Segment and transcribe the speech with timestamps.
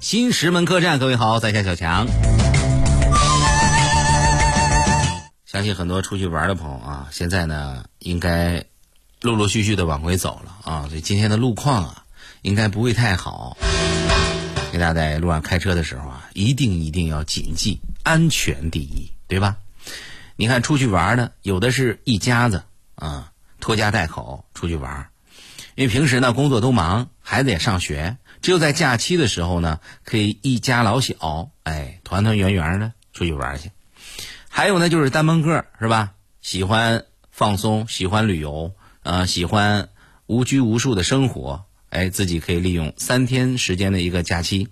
[0.00, 2.06] 新石门客栈，各位好，在下小强。
[5.44, 8.64] 相信很多出去玩的朋友啊，现在呢应该
[9.20, 12.04] 陆陆续续的往回走了啊，所以今天的路况啊，
[12.40, 13.58] 应该不会太好。
[14.72, 19.58] 给大家在路上开车的时候啊，一定一定要谨记安全第一，对吧？
[20.34, 22.62] 你看出去玩的，有的是一家子
[22.94, 25.10] 啊，拖家带口出去玩，
[25.74, 28.16] 因为平时呢工作都忙，孩子也上学。
[28.42, 33.70] 只有在假期的时候呢，可以一家老小，哎，团团圆圆的出去玩去。
[34.48, 36.12] 还有呢，就是单门个是吧？
[36.40, 39.90] 喜欢放松，喜欢旅游，呃，喜欢
[40.26, 44.68] 无拘无束的生活，哎，自己可以利用三天时间的一个假期，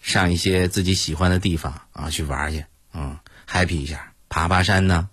[0.00, 3.18] 上一些自己喜欢的地方啊，去玩去，嗯
[3.50, 5.08] ，happy 一下，爬爬山呢，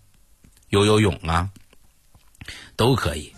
[0.70, 1.50] 游游泳啊，
[2.75, 3.34] 都可以。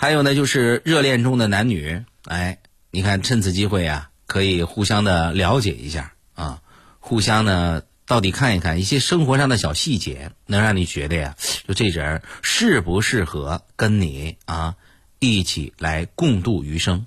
[0.00, 2.58] 还有呢，就是热恋中的男女，哎，
[2.92, 6.60] 你看趁此机会啊，可以互相的了解一下啊，
[7.00, 11.34] 互相呢到底看一看一些生活上的小细节，能让你觉得呀，
[11.66, 14.76] 就这人适不适合跟你啊
[15.18, 17.04] 一起来共度余生。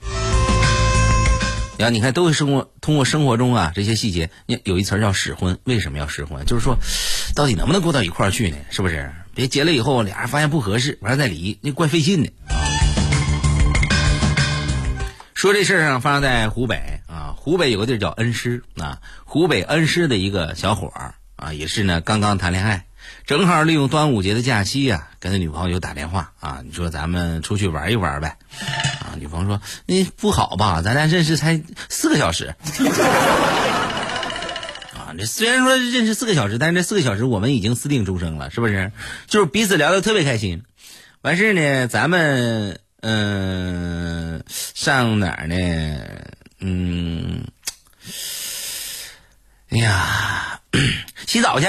[1.77, 4.29] 然后你看，都会生活通过生活中啊这些细节，
[4.65, 6.45] 有一词叫试婚，为什么要试婚？
[6.45, 6.77] 就是说，
[7.35, 8.57] 到底能不能过到一块儿去呢？
[8.69, 9.09] 是不是？
[9.33, 12.33] 别结了以后俩人发现不合适，完了再离，那怪费劲的。
[15.41, 22.85] 说这事儿上发生在湖北啊，湖北有个地儿叫恩施啊，湖北恩施的一个小伙儿啊，也是呢刚刚谈恋爱，
[23.25, 28.37] 正好利用端午节的假期呀，跟他女朋友打电话啊，你说咱们出去玩一玩呗？
[28.99, 32.53] 啊，女朋友说你不好吧，咱俩认识才四个小时。
[34.93, 38.91] 啊，这虽然说认识四个小时，但是这四个小时我们已经私定终生了，是不是？
[39.25, 40.61] 就是彼此聊得特别开心，
[41.23, 42.79] 完事儿呢，咱们。
[43.01, 45.55] 嗯，上哪儿呢？
[46.59, 47.43] 嗯，
[49.69, 50.59] 哎呀，
[51.25, 51.67] 洗澡去。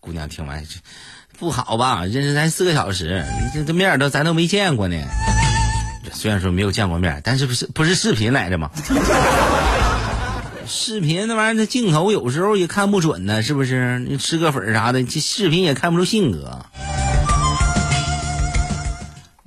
[0.00, 0.64] 姑娘听完，
[1.38, 2.04] 不好吧？
[2.04, 3.24] 认识才四个小时，
[3.54, 4.96] 这这面儿都咱都没见过呢。
[6.12, 8.70] 虽然说没有见过面，但是不是不是视频来着吗？
[10.66, 14.00] 视频那玩意儿，那镜头有时候也看不准呢，是不是？
[14.00, 16.66] 你吃个粉儿啥的，这视频也看不出性格。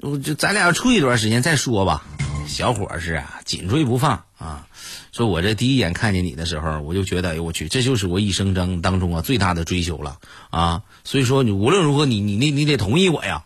[0.01, 2.03] 我就咱俩处一段时间再说吧，
[2.47, 4.65] 小伙是啊，紧追不放啊。
[5.11, 10.17] 说我这第一眼看见你的时候，我就觉得，哎呦我去，这就是我一生中当中啊最大的追求了
[10.49, 10.83] 啊。
[11.03, 13.43] 所以说你无论如何，你你你你得同意我呀。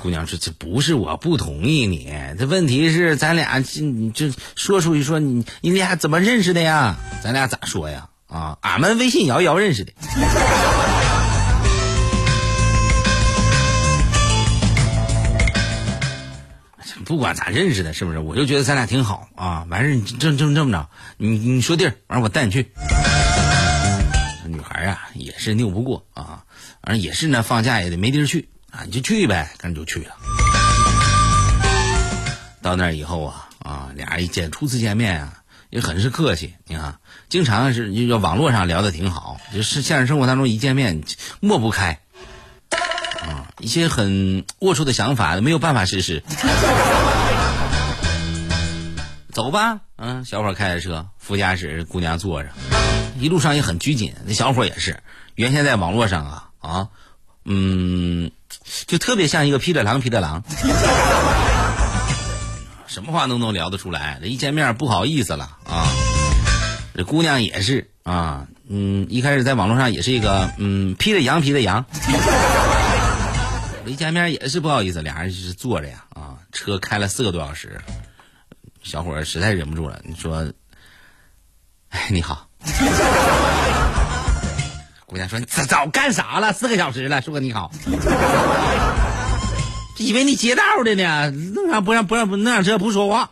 [0.00, 6.96] 姑娘说这不是我不同意你，这问题是咱俩这你这说出去说你你俩怎么认识的呀？
[7.22, 8.08] 咱俩咋说呀？
[8.28, 9.92] 啊，俺们微信摇一摇认识的。
[17.04, 18.18] 不管咋认识的，是不是？
[18.18, 19.66] 我就觉得咱俩挺好啊。
[19.68, 22.70] 完事你这这这么着，你你说地儿，完我带你去。
[24.46, 26.44] 女孩啊，也是拗不过啊。
[26.82, 30.14] 完也是呢，放假也得没地儿去啊，你就去呗，跟着就去了。
[32.60, 36.54] 到那儿以后啊啊，俩人一见初次见面啊，也很是客气。
[36.66, 36.98] 你看，
[37.28, 41.02] 经常是要网络上聊的挺好，就是现实生活当中一见面
[41.40, 42.01] 抹不开。
[43.62, 46.22] 一些很龌龊的想法没有办法实施。
[49.32, 52.50] 走吧，嗯，小伙开着车，副驾驶姑娘坐着，
[53.18, 54.12] 一路上也很拘谨。
[54.26, 55.02] 那小伙也是，
[55.36, 56.88] 原先在网络上啊啊，
[57.46, 58.30] 嗯，
[58.86, 60.44] 就特别像一个披着狼皮的狼，
[62.86, 64.18] 什么话都能聊得出来。
[64.20, 65.86] 这一见面不好意思了啊，
[66.94, 71.86] 这姑娘也是啊，嗯，一开始在网络上也是一个嗯披着羊皮的羊。
[73.84, 77.80] 一见面也是不好意思，俩人就是坐着呀啊，车开了四个多小时，
[78.82, 80.50] 小伙儿实在忍不住了，你说，
[81.90, 82.48] 哎，你好，
[85.04, 86.52] 姑娘说你早干啥了？
[86.52, 87.70] 四个小时了，说个你好，
[89.98, 93.30] 以为你劫道的呢，弄啥不让不让不弄上车不说话？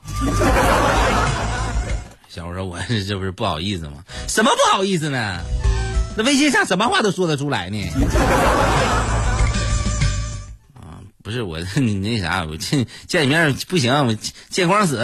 [2.29, 4.05] 小伙说我这不是不好意思吗？
[4.29, 5.41] 什么不好意思呢？
[6.17, 7.79] 那微信上什么话都说得出来呢？
[11.31, 14.13] 不是我， 你那啥，我见见你面不行，我
[14.49, 14.99] 见光死，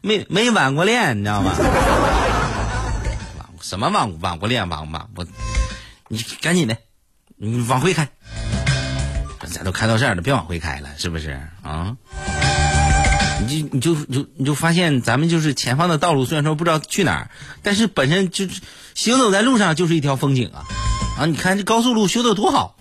[0.00, 1.52] 没没晚过恋，你知道吗？
[3.60, 5.26] 什么晚晚过恋，晚晚我，
[6.08, 6.78] 你赶紧的，
[7.36, 8.08] 你往回开，
[9.52, 11.94] 咱都开到这儿了，别往回开了，是不是啊？
[13.46, 17.30] 你就你就就你就发现，咱们就是前方的道路，虽然说不知道去哪儿，
[17.62, 18.62] 但是本身就是
[18.94, 20.64] 行走在路上就是一条风景啊！
[21.18, 22.78] 啊，你看这高速路修的多好。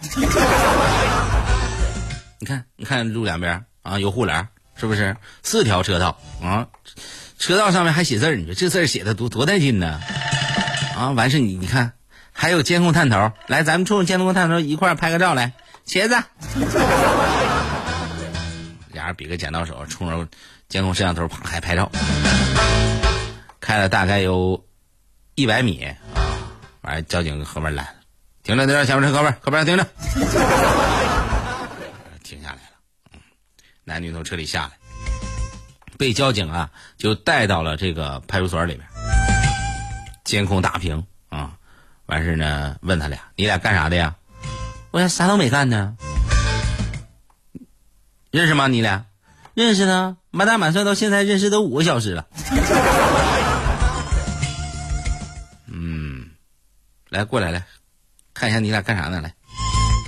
[2.39, 5.15] 你看，你看路两边啊有护栏，是不是？
[5.41, 6.67] 四条车道啊，
[7.39, 10.01] 车道上面还写字儿，你说这字写的多多带劲呢？
[10.95, 11.93] 啊，完事你你看，
[12.31, 15.53] 还有监控探头，来，咱们冲着监控探头一块拍个照来，
[15.85, 16.15] 茄子。
[18.91, 20.27] 俩人比个剪刀手，冲着
[20.69, 21.91] 监控摄像头啪还拍照，
[23.59, 24.65] 开了大概有
[25.35, 25.95] 一百米啊，
[26.81, 27.87] 完交警后面拦，
[28.43, 29.85] 停着停着，前面车，后边后边停着，
[32.23, 32.61] 停下来了，
[33.13, 33.19] 嗯，
[33.87, 34.71] 男女从车里下来，
[35.95, 38.87] 被交警啊就带到了这个派出所里边，
[40.23, 41.55] 监控大屏啊，
[42.07, 44.15] 完事呢问他俩，你俩干啥的呀？
[44.89, 45.95] 我俩啥都没干呢。
[48.31, 48.67] 认识吗？
[48.67, 49.05] 你俩
[49.53, 50.17] 认识呢？
[50.31, 52.25] 满打满算到现在认识都五个小时了。
[55.71, 56.31] 嗯，
[57.09, 57.67] 来过来来，
[58.33, 59.21] 看一下你俩干啥呢？
[59.21, 59.35] 来，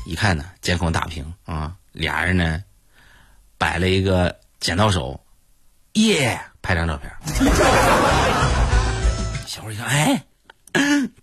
[0.07, 2.63] 一看呢，监控大屏啊，俩人呢
[3.57, 5.19] 摆了一个剪刀手，
[5.93, 7.11] 耶，拍张照片。
[9.47, 10.23] 小伙一看，哎，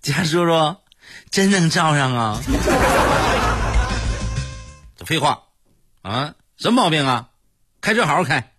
[0.03, 0.77] 家叔叔，
[1.31, 2.41] 真能照上啊！
[4.97, 5.43] 这废话
[6.03, 6.35] 啊！
[6.57, 7.29] 什么毛病啊？
[7.81, 8.53] 开车好好开，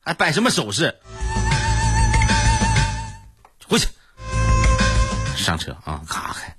[0.00, 0.98] 还摆什么手势？
[3.66, 3.88] 回去，
[5.36, 6.02] 上车啊！
[6.06, 6.54] 咔开，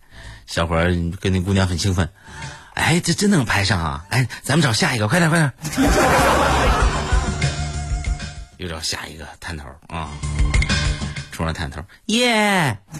[0.48, 0.76] 小伙
[1.20, 2.10] 跟那姑娘很兴奋。
[2.76, 4.06] 哎，这真能拍上啊！
[4.10, 5.52] 哎，咱们找下一个，快点快点。
[8.58, 10.10] 又找下一个探头啊！
[11.32, 12.78] 冲着探头，耶！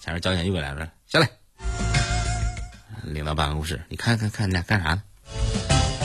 [0.00, 1.28] 前面交警又过来了，下来，
[3.02, 3.80] 领到办公室。
[3.88, 5.02] 你看看看，你俩干啥呢？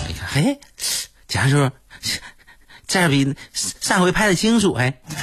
[0.08, 0.58] 你看哎，
[1.28, 1.70] 贾叔，
[2.88, 4.94] 这比上回拍的清楚哎，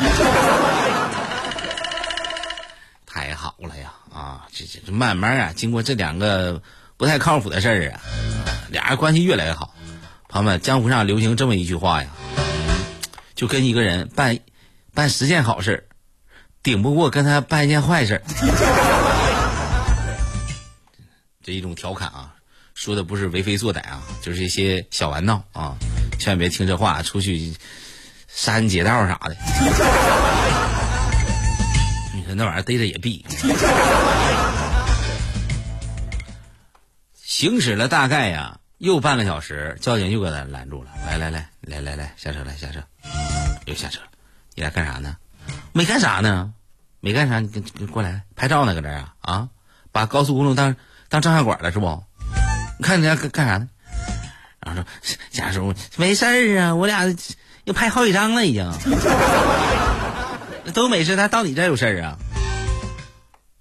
[3.07, 3.93] 太好了呀！
[4.13, 6.63] 啊，这这这慢慢啊，经过这两个
[6.97, 8.01] 不太靠谱的事儿啊，
[8.71, 9.75] 俩人关系越来越好。
[10.29, 12.11] 朋友们，江湖上流行这么一句话呀，
[13.35, 14.39] 就跟一个人办
[14.95, 15.89] 办十件好事
[16.63, 18.23] 顶不过跟他办一件坏事
[21.43, 22.35] 这一种调侃啊。
[22.73, 25.77] 说的不是为非作歹啊，就是一些小玩闹啊，
[26.19, 27.55] 千万别听这话出去
[28.27, 29.37] 杀人劫道啥的。
[32.15, 33.23] 你说那玩意儿逮着也毙。
[37.41, 40.91] 行驶了大概呀，又半个小时，交警又给他拦住了。
[41.07, 42.83] 来来来来来来，下车来下车，
[43.65, 44.09] 又下车了。
[44.55, 45.17] 你俩干啥呢？
[45.73, 46.53] 没干啥呢，
[47.01, 49.49] 没干啥，你跟过来拍照呢，搁这啊啊，
[49.91, 50.77] 把高速公路当
[51.09, 52.05] 当照相馆了是不？
[52.79, 53.71] 你看你家干干啥呢？
[54.61, 57.07] 然后说贾叔没事儿啊，我俩
[57.65, 58.71] 又拍好几张了，已经
[60.75, 61.17] 都没事。
[61.17, 62.19] 他到你这有事儿啊？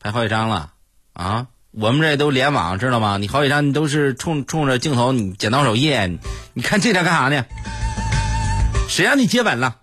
[0.02, 0.74] 拍好几张了
[1.14, 1.48] 啊？
[1.72, 3.18] 我们这都联网知道吗？
[3.18, 6.10] 你好几张你都是冲冲着镜头，你剪刀手耶？
[6.54, 7.46] 你看这张干啥呢？
[8.88, 9.76] 谁让你接吻了？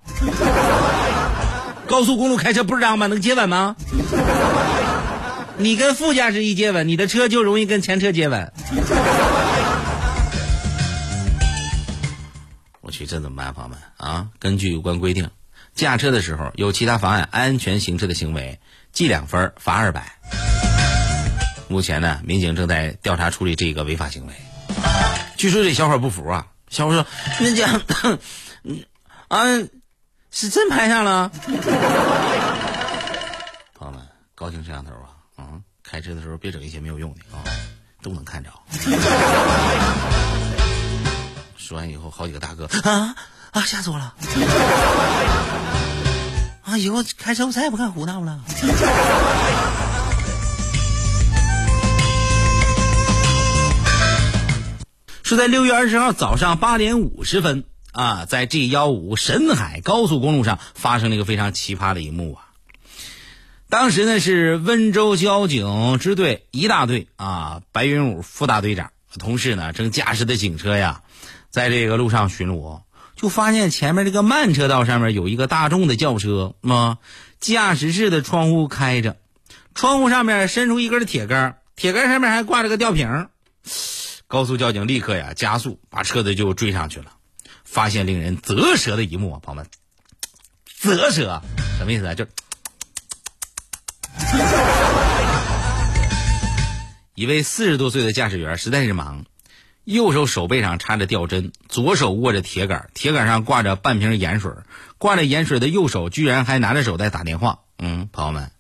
[1.86, 3.06] 高速公路开车不是这样吗？
[3.06, 3.76] 能接吻吗？
[5.58, 8.52] 你跟副驾驶一接吻，你的车就容易跟前车接吻。
[12.80, 14.26] 我去，这怎么办，朋友们啊？
[14.40, 15.30] 根据有关规定，
[15.76, 18.58] 驾车的时候有其他妨碍安全行车的行为，
[18.92, 20.18] 记两分，罚二百。
[21.68, 24.34] 目前呢，民警正在调查处理这个违法行为。
[25.36, 27.04] 据说这小伙不服啊，小伙说
[27.40, 27.68] ：“那家，
[29.28, 29.44] 啊，
[30.30, 31.30] 是真拍上了。
[33.74, 34.00] ”朋友们，
[34.34, 35.10] 高清摄像头啊！
[35.36, 37.44] 啊，开车的时候别整一些没有用的啊，
[38.02, 38.50] 都能看着。
[41.56, 43.14] 说完以后，好几个大哥啊
[43.50, 44.14] 啊，吓死我了！
[46.64, 48.40] 啊，以后开车我再也不敢胡闹了。
[55.28, 62.46] 是在六月二十号早上八点五十分啊，在 G 幺五沈海高速公路上发生了一个非常奇葩的一幕啊。
[63.68, 71.02] 当时呢是温州交警支队一大队啊，白云武副大队长同事呢正驾驶的警车呀，
[71.50, 72.82] 在这个路上巡逻，
[73.16, 76.98] 就发现前面这个慢车道上面有一个大众的轿车啊，
[77.40, 79.16] 驾驶室的窗户开着，
[79.74, 83.26] 窗户上面伸出一根铁杆，铁杆上面还挂着个吊瓶。
[84.28, 87.12] 高速交警立刻呀加速，把车子就追上去了，
[87.62, 89.66] 发现令人啧舌的一幕啊，朋友们，
[90.64, 91.42] 啧舌
[91.78, 92.14] 什么意思啊？
[92.14, 92.26] 就。
[97.14, 99.24] 一位四十多岁的驾驶员实在是忙，
[99.84, 104.50] 右手手背上插着吊针，左手握着铁杆，铁杆上挂着半瓶盐水，
[104.98, 107.60] 挂着盐水的右手居然还拿着手在打电话。
[107.78, 108.50] 嗯，朋友们，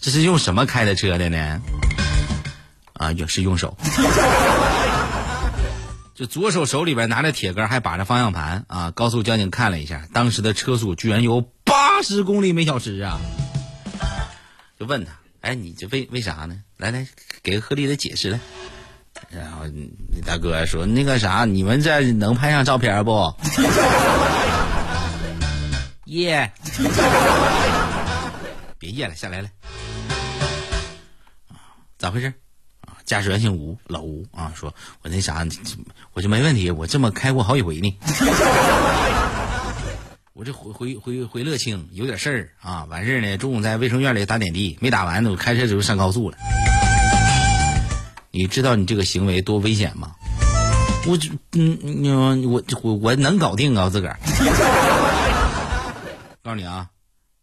[0.00, 1.60] 这是用什么开的车的呢？
[2.94, 3.76] 啊，也是用手。
[6.14, 8.92] 就左手手里边拿着铁杆，还把着方向盘啊。
[8.92, 13.18] 高速交警看了一下，当时的车速居然有八十公里每小时啊！
[14.78, 15.10] 就问他
[15.42, 16.60] ：“哎，你这为为啥呢？
[16.76, 17.08] 来来，
[17.42, 18.38] 给个合理的解释来。”
[19.30, 23.34] 然后那大哥说：“那个啥，你们这能拍上照片不？”
[26.06, 26.52] 耶！
[28.78, 29.48] 别耶了，下来了。
[31.98, 32.32] 咋回事？
[33.04, 35.46] 驾驶员姓吴，老吴啊，说我那啥，
[36.14, 37.98] 我就没问题，我这么开过好几回呢。
[40.32, 46.36] 我这回回回回乐清有点事儿啊，完事儿呢，中午在卫生院里打点滴，没打完呢，我开车就上高速了。
[48.30, 50.12] 你知道你这个行为多危险吗？
[51.06, 54.18] 我这嗯嗯，我我我能搞定啊，我自个儿。
[56.42, 56.88] 告诉你啊，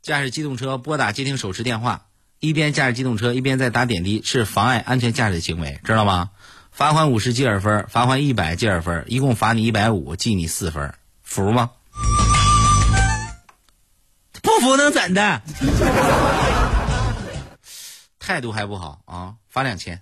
[0.02, 2.08] 驾驶机动车拨打接听手持电话。
[2.42, 6.32] 一边驾驶机动车一边在打点滴是妨碍安全驾驶的行为，知道吗？
[6.72, 11.70] 罚款五十记二分，罚款一百记二分，一共罚你一百五，记你四分，服吗？
[14.42, 15.44] 不服能怎的？
[18.18, 20.02] 态度还不好啊，罚两千。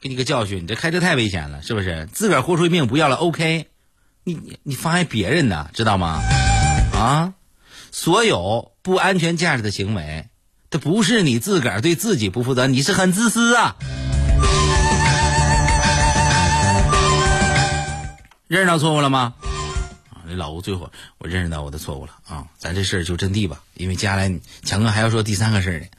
[0.00, 2.08] 给你个教训，你这开车太危险了，是不是？
[2.10, 3.66] 自个儿豁出一命不要了，OK？
[4.24, 6.22] 你你你妨碍别人的，知道吗？
[6.94, 7.34] 啊？
[7.90, 10.26] 所有不安全驾驶的行为，
[10.70, 13.76] 这不是你自个儿对自己不负责，你是很自私啊！
[18.46, 19.34] 认识到错误了吗？
[20.10, 22.46] 啊，这老吴最后我认识到我的错误了啊！
[22.58, 24.32] 咱这事儿就阵地吧，因为接下来
[24.64, 25.86] 强哥还要说第三个事儿呢。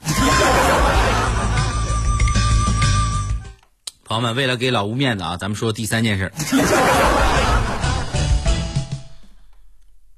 [4.04, 6.32] 朋友们，为了给老吴面子啊，咱们说第三件事。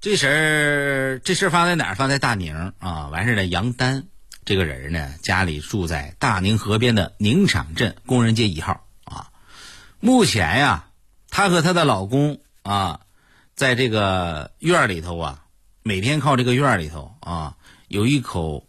[0.03, 1.95] 这事儿，这事儿发在哪儿？
[1.95, 3.07] 发在大宁啊！
[3.07, 4.09] 完事儿呢，杨丹
[4.45, 9.31] 这个人呢，家里住在大宁河边的宁场镇工人街一号啊。
[10.01, 10.87] 目前呀，
[11.31, 13.03] 她和她的老公啊，
[13.55, 15.45] 在这个院儿里头啊，
[15.85, 17.57] 每天靠这个院儿里头啊，
[17.87, 18.67] 有一口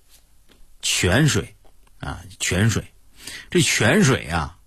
[0.83, 1.55] 泉水
[1.99, 2.93] 啊，泉水，
[3.49, 4.59] 这泉水啊，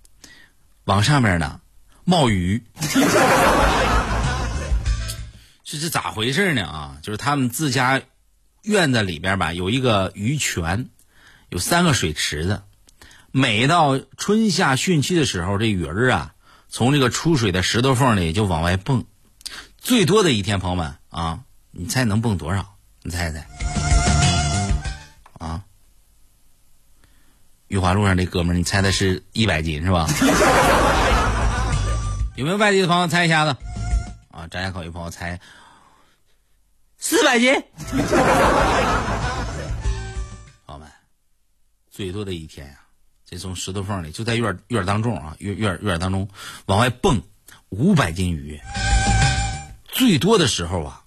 [0.82, 1.60] 往上面呢
[2.02, 2.60] 冒鱼。
[5.68, 6.64] 这是咋回事呢？
[6.64, 8.00] 啊，就是他们自家
[8.62, 10.90] 院子里边吧，有一个鱼泉，
[11.48, 12.62] 有三个水池子。
[13.32, 16.34] 每到春夏汛期的时候，这鱼儿啊，
[16.68, 19.06] 从这个出水的石头缝里就往外蹦。
[19.76, 21.40] 最多的一天，朋友们啊，
[21.72, 22.76] 你猜能蹦多少？
[23.02, 23.44] 你猜猜？
[25.40, 25.64] 啊？
[27.66, 30.06] 玉华路上这哥们儿，你猜的是一百斤是吧？
[32.36, 33.56] 有没有外地的朋友猜一下子？
[34.30, 35.40] 啊，张家口有朋友猜
[37.36, 37.62] 百斤，
[40.66, 40.88] 朋友们，
[41.90, 42.72] 最多的一天呀，
[43.28, 46.30] 这从石头缝里就在院院当中啊，院院院当中
[46.64, 47.20] 往外蹦
[47.68, 48.58] 五百斤鱼，
[49.86, 51.02] 最多的时候啊，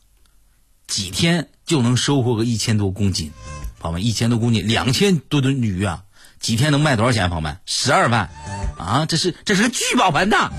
[0.85, 3.31] 几天就能收获个一千多公斤，
[3.79, 6.03] 朋友们，一千多公斤，两千多吨鱼啊，
[6.39, 7.27] 几天能卖多少钱？
[7.29, 8.29] 朋友们，十二万
[8.77, 10.51] 啊，这是这是个聚宝盆呐！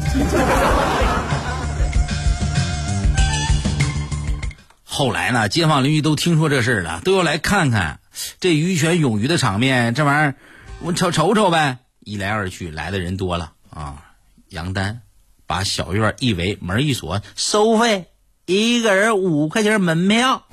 [5.01, 8.01] 后来呢，街坊邻居都听说这事了，都要来看看
[8.39, 9.95] 这鱼泉涌鱼的场面。
[9.95, 10.35] 这玩意儿，
[10.81, 11.79] 我瞅瞅瞅呗。
[12.01, 14.05] 一来二去，来的人多了啊。
[14.51, 15.01] 杨丹
[15.47, 18.09] 把小院一围，门一锁，收费
[18.45, 20.43] 一个人五块钱门票。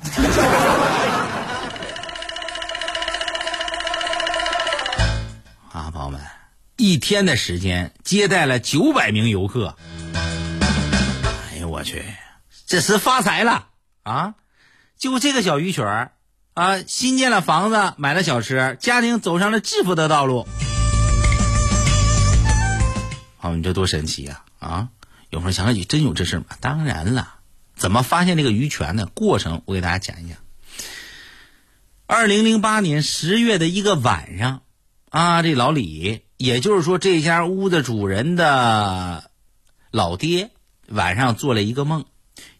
[5.72, 6.22] 啊，朋友们，
[6.78, 9.76] 一天的时间接待了九百名游客。
[10.14, 12.02] 哎呦我去，
[12.66, 13.66] 这是发财了！
[14.08, 14.34] 啊，
[14.96, 16.12] 就这个小鱼泉
[16.54, 20.48] 啊，新建了房子，买了小车，家庭走上了致富的道路。
[23.36, 24.42] 好，你这多神奇呀！
[24.58, 24.88] 啊，
[25.28, 26.46] 有朋友想起真有这事吗？
[26.60, 27.34] 当然了，
[27.76, 30.38] 怎么发现这个鱼泉的过程，我给大家讲一讲。
[32.06, 34.62] 二零零八年十月的一个晚上，
[35.10, 39.30] 啊，这老李，也就是说这家屋子主人的
[39.90, 40.50] 老爹，
[40.88, 42.06] 晚上做了一个梦。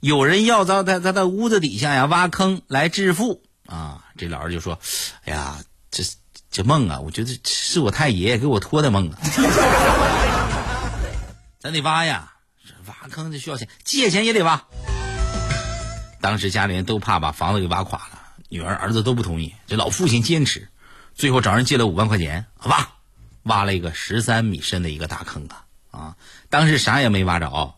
[0.00, 4.04] 有人要在他他的屋子底下呀挖坑来致富啊！
[4.16, 4.78] 这老人就说
[5.26, 5.58] ：“哎呀，
[5.90, 6.04] 这
[6.50, 9.18] 这梦啊，我觉得是我太爷爷给我托的梦啊！
[11.58, 12.32] 咱得挖呀，
[12.86, 14.64] 挖坑就需要钱，借钱也得挖。
[16.20, 20.68] 当时家里人都怕把房子给挖垮了，女儿儿子都不同意，这老父亲坚持，
[21.14, 22.88] 最后找人借了五万块钱挖，
[23.42, 25.64] 挖了一个十三米深的一个大坑啊！
[25.90, 26.16] 啊，
[26.50, 27.74] 当时啥也没挖着。”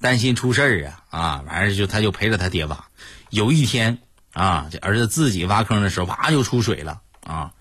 [0.00, 1.44] 担心出事儿啊啊！
[1.46, 2.86] 完事就他就陪着他爹挖。
[3.30, 3.98] 有一天
[4.32, 7.52] 啊，这儿子自己挖坑的时候，啪就出水了啊！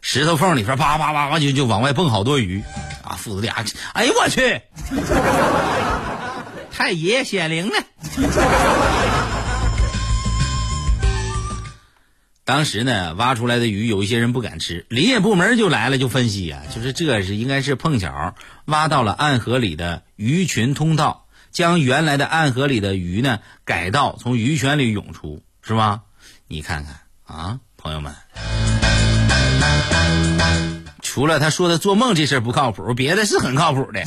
[0.00, 2.62] 石头缝里边啪啪啪啪就就往外蹦好多鱼，
[3.02, 4.60] 啊，父子俩，哎呦我去，
[6.70, 7.74] 太爷显灵了。
[12.44, 18.34] 当时呢，挖出来的鱼有一些人不敢吃，林业部门就来了，就分析啊，就是这是应该是碰巧
[18.66, 21.23] 挖到了暗河里的鱼群通道，
[21.54, 26.02] 将原来的暗河里的鱼呢改道从鱼泉里涌出，是吧？
[26.48, 28.12] 你看看啊，朋友们，
[31.00, 34.02] 除了他说的做梦这事儿不靠谱，别的是很靠谱的。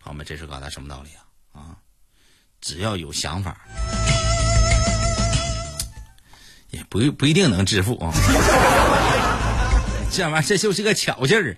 [0.00, 1.10] 朋友们，这是告诉他什么道理
[1.52, 1.58] 啊？
[1.60, 1.74] 啊，
[2.60, 3.66] 只要有想法。
[6.70, 8.12] 也不不一定能致富啊，
[10.10, 11.56] 这玩意儿这就是个巧劲儿。